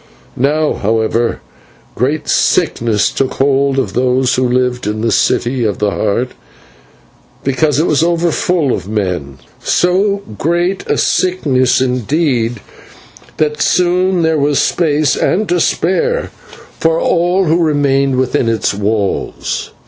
[0.35, 1.41] Now, however,
[1.93, 6.29] great sickness took hold of those who lived in the City of the Heart,
[7.43, 12.61] because it was over full of men so great a sickness, indeed,
[13.37, 16.31] that soon there was space and to spare
[16.79, 19.69] for all who remained within its walls.